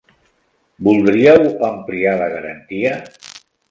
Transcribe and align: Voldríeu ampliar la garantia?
Voldríeu 0.87 1.47
ampliar 1.69 2.19
la 2.25 2.35
garantia? 2.37 3.01